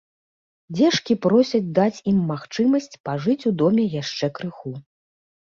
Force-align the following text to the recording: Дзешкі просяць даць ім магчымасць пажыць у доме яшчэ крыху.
Дзешкі 0.77 1.17
просяць 1.25 1.61
даць 1.79 1.99
ім 2.13 2.17
магчымасць 2.31 2.91
пажыць 3.09 3.37
у 3.53 3.53
доме 3.61 3.87
яшчэ 4.01 4.33
крыху. 4.41 4.75